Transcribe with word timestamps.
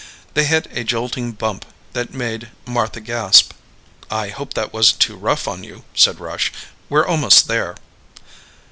They 0.33 0.45
hit 0.45 0.65
a 0.75 0.83
jolting 0.83 1.33
bump 1.33 1.63
that 1.93 2.11
made 2.11 2.49
Martha 2.65 2.99
gasp. 2.99 3.53
"I 4.09 4.29
hope 4.29 4.55
that 4.55 4.73
wasn't 4.73 4.99
too 5.01 5.15
rough 5.15 5.47
on 5.47 5.63
you," 5.63 5.83
said 5.93 6.19
Rush. 6.19 6.51
"We're 6.89 7.05
almost 7.05 7.47
there." 7.47 7.75